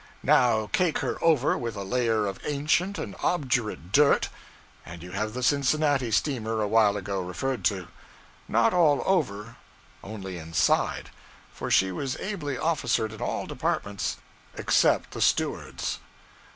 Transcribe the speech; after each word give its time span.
Now 0.23 0.65
cake 0.73 0.97
her 1.05 1.23
over 1.23 1.55
with 1.55 1.75
a 1.75 1.83
layer 1.83 2.25
of 2.25 2.39
ancient 2.43 2.97
and 2.97 3.15
obdurate 3.21 3.91
dirt, 3.91 4.29
and 4.83 5.03
you 5.03 5.11
have 5.11 5.35
the 5.35 5.43
Cincinnati 5.43 6.09
steamer 6.09 6.59
awhile 6.59 6.97
ago 6.97 7.21
referred 7.21 7.63
to. 7.65 7.87
Not 8.47 8.73
all 8.73 9.03
over 9.05 9.57
only 10.03 10.39
inside; 10.39 11.11
for 11.53 11.69
she 11.69 11.91
was 11.91 12.17
ably 12.17 12.57
officered 12.57 13.13
in 13.13 13.21
all 13.21 13.45
departments 13.45 14.17
except 14.55 15.11
the 15.11 15.21
steward's. 15.21 15.99